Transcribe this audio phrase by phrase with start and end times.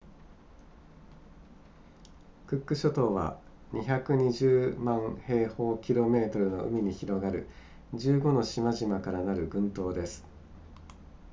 [2.47, 3.39] クック諸島は
[3.73, 7.47] 220万平方キロメートルの海に広がる
[7.93, 10.25] 15の島々からなる群島です